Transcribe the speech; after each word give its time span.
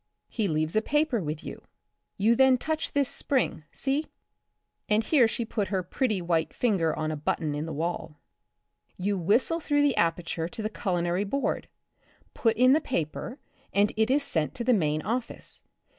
He 0.29 0.47
leaves 0.47 0.75
a 0.75 0.81
paper 0.81 1.21
with 1.21 1.43
you. 1.43 1.61
You 2.17 2.35
then 2.35 2.57
touch 2.57 2.93
this 2.93 3.07
spring— 3.07 3.65
see?*' 3.71 4.07
and 4.89 5.03
here 5.03 5.27
she 5.27 5.45
put 5.45 5.67
her 5.67 5.83
pretty 5.83 6.23
white 6.23 6.53
finger 6.55 6.95
on 6.95 7.11
a 7.11 7.15
button 7.15 7.53
in 7.53 7.67
the 7.67 7.71
wall." 7.71 8.19
You 8.97 9.15
whistle 9.15 9.59
through 9.59 9.83
the 9.83 9.95
aperture 9.95 10.47
to 10.49 10.63
the 10.63 10.71
Culinary 10.71 11.23
Board, 11.23 11.67
put 12.33 12.57
in 12.57 12.73
the 12.73 12.81
paper, 12.81 13.37
and 13.73 13.93
it 13.95 14.09
is 14.09 14.23
sent 14.23 14.55
to 14.55 14.63
the 14.63 14.73
main 14.73 15.03
office. 15.03 15.63